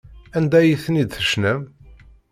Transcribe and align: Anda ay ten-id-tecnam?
Anda 0.37 0.57
ay 0.61 0.69
ten-id-tecnam? 0.83 1.61